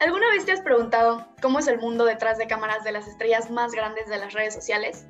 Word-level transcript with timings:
¿Alguna 0.00 0.30
vez 0.30 0.44
te 0.44 0.52
has 0.52 0.60
preguntado 0.60 1.26
cómo 1.42 1.58
es 1.58 1.66
el 1.66 1.80
mundo 1.80 2.04
detrás 2.04 2.38
de 2.38 2.46
cámaras 2.46 2.84
de 2.84 2.92
las 2.92 3.08
estrellas 3.08 3.50
más 3.50 3.72
grandes 3.72 4.08
de 4.08 4.16
las 4.16 4.32
redes 4.32 4.54
sociales? 4.54 5.06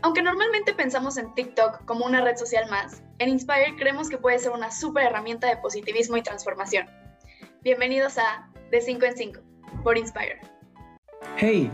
Aunque 0.00 0.22
normalmente 0.22 0.72
pensamos 0.74 1.16
en 1.16 1.34
TikTok 1.34 1.84
como 1.86 2.06
una 2.06 2.20
red 2.20 2.36
social 2.36 2.70
más, 2.70 3.02
en 3.18 3.30
Inspire 3.30 3.74
creemos 3.76 4.08
que 4.08 4.18
puede 4.18 4.38
ser 4.38 4.52
una 4.52 4.70
súper 4.70 5.06
herramienta 5.06 5.48
de 5.48 5.56
positivismo 5.56 6.16
y 6.16 6.22
transformación. 6.22 6.86
Bienvenidos 7.62 8.16
a 8.16 8.48
De 8.70 8.80
5 8.80 9.06
en 9.06 9.16
5 9.16 9.40
por 9.82 9.98
Inspire. 9.98 10.40
Hey. 11.36 11.68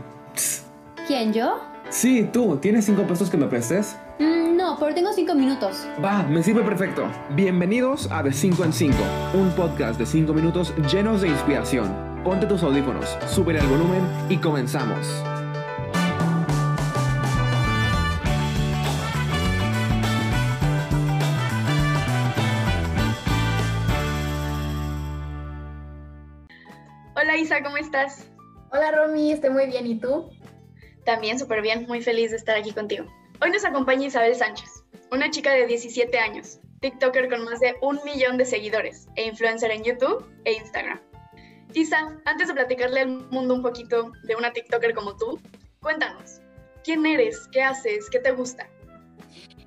¿Quién, 1.05 1.31
yo? 1.33 1.61
Sí, 1.89 2.27
tú. 2.33 2.57
¿Tienes 2.57 2.85
cinco 2.85 3.03
pesos 3.03 3.29
que 3.29 3.37
me 3.37 3.45
prestes? 3.45 3.95
Mm, 4.17 4.57
no, 4.57 4.75
pero 4.79 4.95
tengo 4.95 5.13
cinco 5.13 5.35
minutos. 5.35 5.87
Va, 6.03 6.23
me 6.23 6.41
sirve 6.41 6.63
perfecto. 6.63 7.07
Bienvenidos 7.31 8.11
a 8.11 8.23
De 8.23 8.33
5 8.33 8.63
en 8.63 8.73
5, 8.73 8.97
un 9.35 9.51
podcast 9.51 9.99
de 9.99 10.07
5 10.07 10.33
minutos 10.33 10.73
llenos 10.91 11.21
de 11.21 11.27
inspiración 11.27 12.08
Ponte 12.23 12.45
tus 12.45 12.61
audífonos, 12.63 13.17
sube 13.27 13.57
el 13.57 13.65
volumen 13.65 14.01
y 14.27 14.35
comenzamos. 14.37 15.07
Hola 27.15 27.37
Isa, 27.37 27.63
¿cómo 27.63 27.77
estás? 27.77 28.27
Hola 28.71 28.91
Romy, 28.91 29.31
estoy 29.31 29.51
muy 29.51 29.67
bien, 29.67 29.87
¿y 29.87 29.97
tú? 29.97 30.29
También 31.05 31.39
súper 31.39 31.61
bien, 31.61 31.85
muy 31.87 32.01
feliz 32.01 32.31
de 32.31 32.37
estar 32.37 32.57
aquí 32.57 32.73
contigo. 32.73 33.05
Hoy 33.41 33.51
nos 33.51 33.63
acompaña 33.63 34.07
Isabel 34.07 34.35
Sánchez, 34.35 34.83
una 35.09 35.31
chica 35.31 35.53
de 35.53 35.65
17 35.67 36.19
años, 36.19 36.59
TikToker 36.81 37.29
con 37.29 37.45
más 37.45 37.61
de 37.61 37.75
un 37.81 37.97
millón 38.03 38.37
de 38.37 38.43
seguidores 38.43 39.07
e 39.15 39.25
influencer 39.25 39.71
en 39.71 39.85
YouTube 39.85 40.25
e 40.43 40.51
Instagram. 40.51 41.08
Isa, 41.73 42.17
antes 42.25 42.47
de 42.47 42.53
platicarle 42.53 43.01
al 43.01 43.09
mundo 43.29 43.53
un 43.53 43.61
poquito 43.61 44.11
de 44.23 44.35
una 44.35 44.51
TikToker 44.51 44.95
como 44.95 45.15
tú, 45.15 45.39
cuéntanos, 45.81 46.41
¿quién 46.83 47.05
eres? 47.05 47.47
¿Qué 47.51 47.61
haces? 47.61 48.09
¿Qué 48.09 48.19
te 48.19 48.31
gusta? 48.31 48.67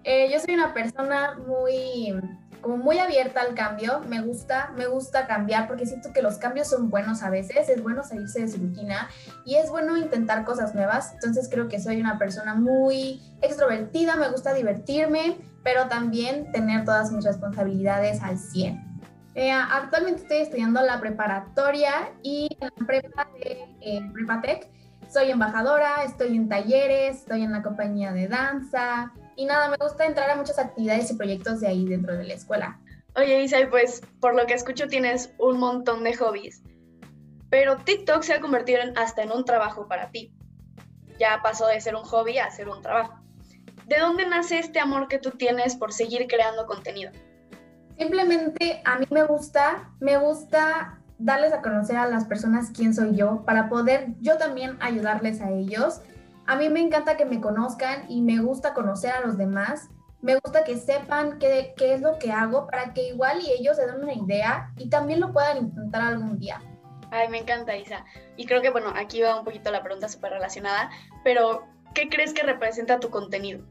Eh, 0.03 0.29
yo 0.33 0.41
soy 0.41 0.55
una 0.55 0.75
persona 0.75 1.39
muy, 1.47 2.13
como 2.61 2.77
muy 2.77 2.99
abierta 2.99 3.41
al 3.41 3.55
cambio. 3.55 4.01
Me 4.09 4.21
gusta, 4.21 4.73
me 4.77 4.89
gusta 4.89 5.29
cambiar 5.29 5.69
porque 5.69 5.87
siento 5.87 6.13
que 6.13 6.23
los 6.23 6.39
cambios 6.39 6.69
son 6.69 6.91
buenos 6.91 7.23
a 7.23 7.31
veces. 7.31 7.69
Es 7.69 7.81
bueno 7.81 8.03
salirse 8.03 8.41
de 8.41 8.49
su 8.49 8.59
rutina 8.59 9.09
y 9.45 9.55
es 9.55 9.71
bueno 9.71 9.97
intentar 9.97 10.45
cosas 10.45 10.75
nuevas. 10.75 11.13
Entonces 11.13 11.49
creo 11.49 11.69
que 11.69 11.79
soy 11.79 12.01
una 12.01 12.19
persona 12.19 12.57
muy 12.57 13.23
extrovertida, 13.43 14.17
me 14.17 14.29
gusta 14.29 14.55
divertirme, 14.55 15.39
pero 15.63 15.87
también 15.87 16.51
tener 16.51 16.85
todas 16.85 17.13
mis 17.13 17.25
responsabilidades 17.25 18.21
al 18.23 18.39
100. 18.39 18.92
Eh, 19.35 19.51
actualmente 19.51 20.23
estoy 20.23 20.39
estudiando 20.39 20.83
la 20.83 21.01
preparatoria 21.01 22.13
y 22.23 22.49
en 22.61 22.71
la 22.79 22.87
prepa 22.87 23.29
de 23.39 23.67
eh, 23.81 24.01
Prepatec. 24.13 24.69
Soy 25.11 25.31
embajadora, 25.31 26.05
estoy 26.05 26.37
en 26.37 26.49
talleres, 26.49 27.19
estoy 27.19 27.43
en 27.43 27.53
la 27.53 27.63
compañía 27.63 28.13
de 28.13 28.29
danza 28.29 29.13
y 29.37 29.47
nada, 29.47 29.69
me 29.69 29.77
gusta 29.79 30.05
entrar 30.05 30.31
a 30.31 30.37
muchas 30.37 30.59
actividades 30.59 31.11
y 31.11 31.15
proyectos 31.15 31.61
de 31.61 31.69
ahí 31.69 31.87
dentro 31.87 32.17
de 32.17 32.25
la 32.25 32.35
escuela. 32.35 32.79
Oye, 33.17 33.43
Isa, 33.43 33.57
pues 33.71 34.03
por 34.21 34.35
lo 34.35 34.47
que 34.47 34.55
escucho 34.55 34.87
tienes 34.87 35.35
un 35.39 35.59
montón 35.59 36.05
de 36.05 36.15
hobbies, 36.15 36.63
pero 37.51 37.77
TikTok 37.77 38.23
se 38.23 38.35
ha 38.35 38.41
convertido 38.41 38.81
en, 38.81 38.97
hasta 38.97 39.23
en 39.23 39.33
un 39.33 39.45
trabajo 39.45 39.87
para 39.87 40.11
ti. 40.11 40.35
Ya 41.19 41.41
pasó 41.43 41.67
de 41.67 41.81
ser 41.81 41.95
un 41.95 42.05
hobby 42.05 42.39
a 42.39 42.51
ser 42.51 42.69
un 42.69 42.81
trabajo. 42.81 43.19
¿De 43.87 43.99
dónde 43.99 44.27
nace 44.27 44.59
este 44.59 44.81
amor 44.81 45.09
que 45.09 45.19
tú 45.19 45.33
tienes 45.33 45.77
por 45.77 45.93
seguir 45.93 46.27
creando 46.27 46.67
contenido? 46.67 47.13
Simplemente 48.03 48.83
a 48.85 48.99
mí 48.99 49.07
me 49.11 49.23
gusta, 49.23 49.89
me 50.01 50.17
gusta 50.17 50.99
darles 51.19 51.53
a 51.53 51.63
conocer 51.63 51.97
a 51.97 52.09
las 52.09 52.25
personas 52.25 52.73
quién 52.75 52.95
soy 52.95 53.15
yo 53.15 53.45
para 53.45 53.69
poder 53.69 54.09
yo 54.21 54.39
también 54.39 54.77
ayudarles 54.81 55.41
a 55.41 55.53
ellos. 55.53 56.01
A 56.49 56.57
mí 56.57 56.69
me 56.69 56.81
encanta 56.81 57.17
que 57.17 57.25
me 57.25 57.41
conozcan 57.41 58.11
y 58.11 58.21
me 58.21 58.41
gusta 58.41 58.75
conocer 58.75 59.13
a 59.13 59.21
los 59.21 59.39
demás. 59.39 59.89
Me 60.21 60.35
gusta 60.35 60.65
que 60.65 60.79
sepan 60.79 61.39
qué, 61.39 61.75
es 61.79 62.01
lo 62.01 62.19
que 62.19 62.33
hago 62.33 62.67
para 62.67 62.93
que 62.93 63.07
igual 63.11 63.41
y 63.41 63.53
ellos 63.53 63.77
se 63.77 63.87
den 63.87 64.03
una 64.03 64.15
idea 64.15 64.73
y 64.79 64.89
también 64.89 65.21
lo 65.21 65.33
puedan 65.33 65.59
intentar 65.59 66.03
algún 66.03 66.41
día. 66.41 66.61
Ay, 67.13 67.29
me 67.29 67.39
encanta, 67.39 67.77
Isa. 67.77 68.05
Y 68.37 68.47
creo 68.47 68.63
que, 68.63 68.71
bueno, 68.71 68.93
aquí 68.97 69.23
va 69.23 69.39
un 69.39 69.45
poquito 69.45 69.71
la 69.71 69.85
pregunta 69.85 70.09
súper 70.09 70.33
relacionada, 70.33 70.91
pero 71.23 71.69
¿qué 71.95 72.09
crees 72.09 72.35
que 72.35 72.43
representa 72.43 72.99
tu 72.99 73.11
contenido? 73.11 73.65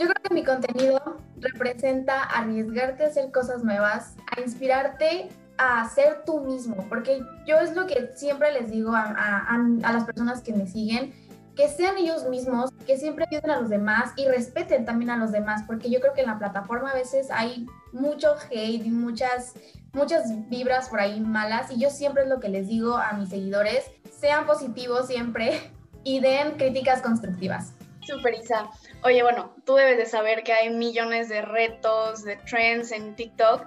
Yo 0.00 0.06
creo 0.06 0.22
que 0.22 0.34
mi 0.34 0.44
contenido 0.44 1.18
representa 1.40 2.22
arriesgarte 2.22 3.04
a 3.04 3.08
hacer 3.08 3.30
cosas 3.30 3.62
nuevas, 3.62 4.14
a 4.34 4.40
inspirarte 4.40 5.28
a 5.58 5.86
ser 5.90 6.22
tú 6.24 6.40
mismo, 6.40 6.86
porque 6.88 7.22
yo 7.46 7.58
es 7.58 7.76
lo 7.76 7.86
que 7.86 8.10
siempre 8.14 8.50
les 8.50 8.70
digo 8.70 8.92
a, 8.94 9.58
las 9.82 10.04
personas 10.04 10.40
que 10.40 10.54
me 10.54 10.66
siguen, 10.66 11.12
que 11.54 11.68
sean 11.68 11.98
ellos 11.98 12.24
mismos, 12.30 12.70
que 12.86 12.96
siempre 12.96 13.26
ayuden 13.30 13.50
a 13.50 13.60
los 13.60 13.68
demás 13.68 14.12
y 14.16 14.26
respeten 14.26 14.86
también 14.86 15.10
a 15.10 15.18
los 15.18 15.32
demás, 15.32 15.64
porque 15.66 15.90
yo 15.90 16.00
creo 16.00 16.14
que 16.14 16.22
en 16.22 16.28
la 16.28 16.38
plataforma 16.38 16.92
a 16.92 16.94
veces 16.94 17.30
hay 17.30 17.66
mucho 17.92 18.36
hate 18.50 18.86
y 18.86 18.90
muchas, 18.90 19.52
muchas 19.92 20.48
vibras 20.48 20.88
por 20.88 21.00
ahí 21.00 21.20
malas 21.20 21.70
y 21.70 21.78
yo 21.78 21.90
siempre 21.90 22.22
es 22.22 22.30
lo 22.30 22.40
que 22.40 22.48
les 22.48 22.68
digo 22.68 22.96
a 22.96 23.12
mis 23.12 23.28
seguidores, 23.28 23.84
sean 24.18 24.46
positivos 24.46 25.08
siempre 25.08 25.60
y 26.04 26.20
den 26.20 26.52
críticas 26.52 27.02
constructivas. 27.02 27.74
Super 28.10 28.34
Isa. 28.34 28.70
Oye, 29.04 29.22
bueno, 29.22 29.54
tú 29.64 29.74
debes 29.74 29.96
de 29.96 30.06
saber 30.06 30.42
que 30.42 30.52
hay 30.52 30.70
millones 30.70 31.28
de 31.28 31.42
retos, 31.42 32.24
de 32.24 32.36
trends 32.36 32.92
en 32.92 33.14
TikTok 33.14 33.66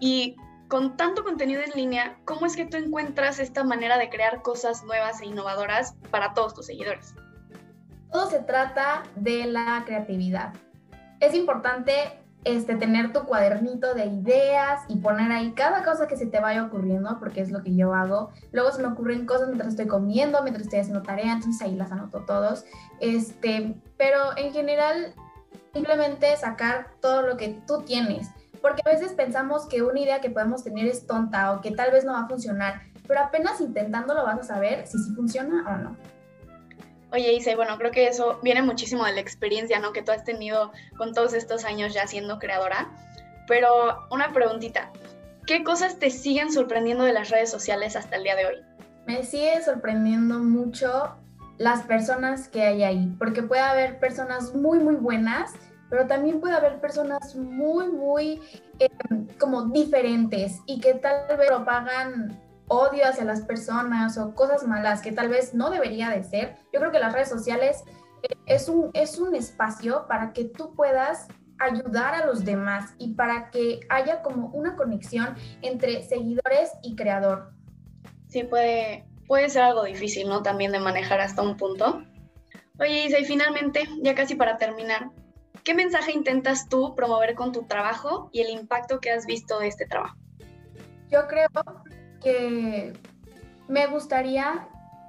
y 0.00 0.36
con 0.68 0.96
tanto 0.96 1.22
contenido 1.22 1.62
en 1.62 1.70
línea, 1.72 2.18
¿cómo 2.24 2.46
es 2.46 2.56
que 2.56 2.64
tú 2.64 2.76
encuentras 2.76 3.38
esta 3.38 3.62
manera 3.62 3.98
de 3.98 4.08
crear 4.08 4.42
cosas 4.42 4.82
nuevas 4.84 5.20
e 5.20 5.26
innovadoras 5.26 5.94
para 6.10 6.34
todos 6.34 6.54
tus 6.54 6.66
seguidores? 6.66 7.14
Todo 8.10 8.30
se 8.30 8.40
trata 8.40 9.02
de 9.16 9.44
la 9.44 9.82
creatividad. 9.86 10.54
Es 11.20 11.34
importante 11.34 12.23
este, 12.44 12.76
tener 12.76 13.12
tu 13.12 13.24
cuadernito 13.24 13.94
de 13.94 14.06
ideas 14.06 14.82
y 14.88 14.96
poner 14.96 15.32
ahí 15.32 15.52
cada 15.52 15.82
cosa 15.82 16.06
que 16.06 16.16
se 16.16 16.26
te 16.26 16.40
vaya 16.40 16.64
ocurriendo, 16.64 17.18
porque 17.18 17.40
es 17.40 17.50
lo 17.50 17.62
que 17.62 17.74
yo 17.74 17.94
hago. 17.94 18.30
Luego 18.52 18.70
se 18.72 18.82
me 18.82 18.88
ocurren 18.88 19.26
cosas 19.26 19.48
mientras 19.48 19.70
estoy 19.70 19.86
comiendo, 19.86 20.42
mientras 20.42 20.64
estoy 20.64 20.80
haciendo 20.80 21.02
tarea, 21.02 21.32
entonces 21.32 21.60
ahí 21.62 21.74
las 21.74 21.90
anoto 21.90 22.24
todos. 22.26 22.64
Este, 23.00 23.80
pero 23.96 24.36
en 24.36 24.52
general, 24.52 25.14
simplemente 25.72 26.36
sacar 26.36 26.88
todo 27.00 27.22
lo 27.22 27.36
que 27.36 27.60
tú 27.66 27.82
tienes, 27.82 28.28
porque 28.60 28.82
a 28.84 28.90
veces 28.90 29.12
pensamos 29.12 29.66
que 29.66 29.82
una 29.82 30.00
idea 30.00 30.20
que 30.20 30.30
podemos 30.30 30.62
tener 30.64 30.86
es 30.86 31.06
tonta 31.06 31.52
o 31.52 31.60
que 31.60 31.70
tal 31.70 31.90
vez 31.92 32.04
no 32.04 32.12
va 32.12 32.20
a 32.20 32.28
funcionar, 32.28 32.82
pero 33.06 33.20
apenas 33.20 33.60
intentándolo 33.60 34.24
vas 34.24 34.38
a 34.38 34.42
saber 34.42 34.86
si 34.86 34.98
sí 34.98 35.14
funciona 35.14 35.64
o 35.68 35.76
no. 35.76 36.13
Oye, 37.14 37.32
Isa, 37.32 37.54
bueno, 37.54 37.78
creo 37.78 37.92
que 37.92 38.08
eso 38.08 38.40
viene 38.42 38.60
muchísimo 38.60 39.04
de 39.04 39.12
la 39.12 39.20
experiencia. 39.20 39.80
Que 39.94 40.02
tú 40.02 40.10
has 40.10 40.24
tenido 40.24 40.72
con 40.96 41.14
todos 41.14 41.32
estos 41.32 41.64
años 41.64 41.94
ya 41.94 42.08
siendo 42.08 42.40
creadora. 42.40 42.90
Pero 43.46 44.00
una 44.10 44.32
preguntita, 44.32 44.90
¿qué 45.46 45.62
cosas 45.62 46.00
te 46.00 46.10
siguen 46.10 46.52
sorprendiendo 46.52 47.04
de 47.04 47.12
las 47.12 47.30
redes 47.30 47.52
sociales 47.52 47.94
hasta 47.94 48.16
el 48.16 48.24
día 48.24 48.34
de 48.34 48.46
hoy? 48.46 48.54
Me 49.06 49.22
sigue 49.22 49.62
sorprendiendo 49.62 50.40
mucho 50.40 51.14
las 51.56 51.82
personas 51.82 52.48
que 52.48 52.62
hay 52.62 52.82
ahí, 52.82 53.14
porque 53.16 53.44
puede 53.44 53.62
haber 53.62 54.00
personas 54.00 54.52
muy, 54.52 54.80
muy 54.80 54.96
buenas, 54.96 55.52
pero 55.90 56.08
también 56.08 56.40
puede 56.40 56.54
haber 56.54 56.80
personas 56.80 57.36
muy, 57.36 57.92
muy 57.92 58.40
eh, 58.80 58.90
como 59.38 59.66
diferentes 59.66 60.58
y 60.66 60.80
que 60.80 60.94
tal 60.94 61.36
vez 61.38 61.46
propagan 61.46 62.43
odio 62.68 63.06
hacia 63.06 63.24
las 63.24 63.42
personas 63.42 64.18
o 64.18 64.34
cosas 64.34 64.66
malas 64.66 65.02
que 65.02 65.12
tal 65.12 65.28
vez 65.28 65.54
no 65.54 65.70
debería 65.70 66.10
de 66.10 66.22
ser. 66.22 66.56
Yo 66.72 66.80
creo 66.80 66.92
que 66.92 66.98
las 66.98 67.12
redes 67.12 67.28
sociales 67.28 67.84
eh, 68.22 68.34
es 68.46 68.68
un, 68.68 68.90
es 68.94 69.18
un 69.18 69.34
espacio 69.34 70.06
para 70.08 70.32
que 70.32 70.44
tú 70.44 70.74
puedas 70.74 71.28
ayudar 71.58 72.14
a 72.14 72.26
los 72.26 72.44
demás 72.44 72.94
y 72.98 73.14
para 73.14 73.50
que 73.50 73.80
haya 73.88 74.22
como 74.22 74.48
una 74.48 74.76
conexión 74.76 75.34
entre 75.62 76.02
seguidores 76.02 76.72
y 76.82 76.96
creador. 76.96 77.52
Sí, 78.28 78.42
puede, 78.44 79.06
puede 79.26 79.48
ser 79.48 79.62
algo 79.62 79.84
difícil, 79.84 80.28
¿no? 80.28 80.42
También 80.42 80.72
de 80.72 80.80
manejar 80.80 81.20
hasta 81.20 81.42
un 81.42 81.56
punto. 81.56 82.02
Oye, 82.80 83.06
Isa, 83.06 83.18
y 83.18 83.24
finalmente, 83.24 83.84
ya 84.02 84.14
casi 84.14 84.34
para 84.34 84.56
terminar, 84.56 85.10
¿qué 85.62 85.74
mensaje 85.74 86.12
intentas 86.12 86.68
tú 86.68 86.94
promover 86.96 87.34
con 87.34 87.52
tu 87.52 87.62
trabajo 87.66 88.30
y 88.32 88.40
el 88.40 88.50
impacto 88.50 88.98
que 88.98 89.12
has 89.12 89.26
visto 89.26 89.60
de 89.60 89.68
este 89.68 89.86
trabajo? 89.86 90.16
Yo 91.08 91.28
creo 91.28 91.46
que 92.24 92.92
me 93.68 93.86
gustaría 93.86 94.66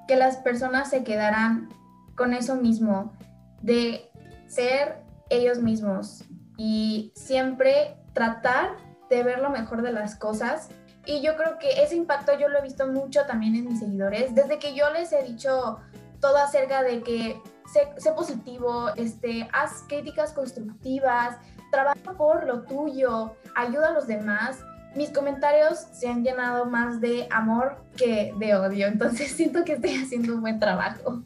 que 0.07 0.15
las 0.15 0.37
personas 0.37 0.89
se 0.89 1.03
quedaran 1.03 1.69
con 2.15 2.33
eso 2.33 2.55
mismo, 2.55 3.13
de 3.61 4.11
ser 4.47 5.03
ellos 5.29 5.59
mismos 5.59 6.23
y 6.57 7.11
siempre 7.15 7.97
tratar 8.13 8.77
de 9.09 9.23
ver 9.23 9.39
lo 9.39 9.49
mejor 9.49 9.81
de 9.81 9.91
las 9.91 10.15
cosas. 10.15 10.69
Y 11.05 11.21
yo 11.21 11.35
creo 11.35 11.57
que 11.57 11.83
ese 11.83 11.95
impacto 11.95 12.37
yo 12.37 12.49
lo 12.49 12.59
he 12.59 12.61
visto 12.61 12.87
mucho 12.87 13.25
también 13.25 13.55
en 13.55 13.65
mis 13.65 13.79
seguidores, 13.79 14.35
desde 14.35 14.59
que 14.59 14.75
yo 14.75 14.91
les 14.91 15.11
he 15.13 15.23
dicho 15.23 15.79
todo 16.19 16.37
acerca 16.37 16.83
de 16.83 17.01
que 17.01 17.41
sé, 17.71 18.11
positivo, 18.11 18.89
este, 18.95 19.47
haz 19.53 19.83
críticas 19.87 20.33
constructivas, 20.33 21.37
trabaja 21.71 22.13
por 22.17 22.45
lo 22.45 22.63
tuyo, 22.63 23.35
ayuda 23.55 23.89
a 23.89 23.91
los 23.91 24.07
demás 24.07 24.63
mis 24.95 25.09
comentarios 25.09 25.79
se 25.91 26.07
han 26.07 26.23
llenado 26.23 26.65
más 26.65 27.01
de 27.01 27.27
amor 27.29 27.83
que 27.97 28.33
de 28.37 28.55
odio, 28.55 28.87
entonces 28.87 29.31
siento 29.35 29.63
que 29.63 29.73
estoy 29.73 29.95
haciendo 30.01 30.35
un 30.35 30.41
buen 30.41 30.59
trabajo. 30.59 31.23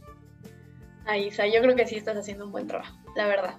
Ay, 1.06 1.28
Isa, 1.28 1.48
yo 1.48 1.62
creo 1.62 1.76
que 1.76 1.88
sí 1.88 1.96
estás 1.96 2.18
haciendo 2.18 2.46
un 2.46 2.52
buen 2.52 2.68
trabajo, 2.68 2.96
la 3.16 3.28
verdad. 3.28 3.56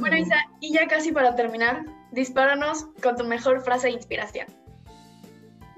Bueno, 0.00 0.16
Isa, 0.16 0.36
y 0.60 0.72
ya 0.72 0.88
casi 0.88 1.12
para 1.12 1.34
terminar, 1.34 1.84
dispáranos 2.12 2.86
con 3.02 3.16
tu 3.16 3.24
mejor 3.24 3.60
frase 3.60 3.88
de 3.88 3.94
inspiración. 3.94 4.46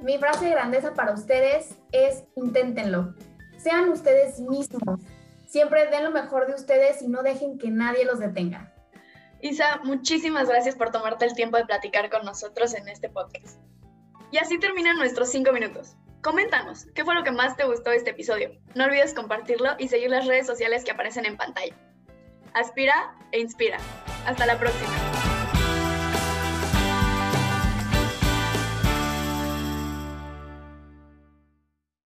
Mi 0.00 0.17
frase 0.19 0.46
de 0.46 0.52
grandeza 0.52 0.94
para 0.94 1.12
ustedes 1.12 1.76
es 1.90 2.25
inténtenlo. 2.37 3.14
Sean 3.58 3.88
ustedes 3.88 4.40
mismos. 4.40 5.00
Siempre 5.46 5.90
den 5.90 6.05
lo 6.05 6.12
mejor 6.12 6.46
de 6.46 6.55
ustedes 6.55 7.02
y 7.02 7.08
no 7.08 7.22
dejen 7.22 7.58
que 7.58 7.70
nadie 7.70 8.05
los 8.05 8.20
detenga. 8.20 8.69
Isa, 9.43 9.81
muchísimas 9.85 10.49
gracias 10.49 10.77
por 10.77 10.91
tomarte 10.91 11.25
el 11.25 11.35
tiempo 11.35 11.57
de 11.57 11.65
platicar 11.65 12.11
con 12.11 12.25
nosotros 12.25 12.75
en 12.75 12.89
este 12.89 13.09
podcast. 13.09 13.59
Y 14.31 14.39
así 14.39 14.59
terminan 14.59 14.97
nuestros 14.97 15.31
cinco 15.31 15.53
minutos. 15.53 15.97
Coméntanos, 16.23 16.87
¿qué 16.95 17.05
fue 17.05 17.15
lo 17.15 17.25
que 17.25 17.33
más 17.33 17.57
te 17.57 17.65
gustó 17.65 17.91
de 17.91 17.97
este 17.97 18.11
episodio? 18.11 18.51
No 18.75 18.85
olvides 18.85 19.15
compartirlo 19.15 19.71
y 19.79 19.89
seguir 19.89 20.11
las 20.11 20.27
redes 20.27 20.47
sociales 20.47 20.85
que 20.85 20.91
aparecen 20.91 21.25
en 21.25 21.37
pantalla. 21.37 21.75
Aspira 22.53 23.17
e 23.33 23.41
inspira. 23.41 23.79
Hasta 24.27 24.45
la 24.45 24.59
próxima. 24.59 25.30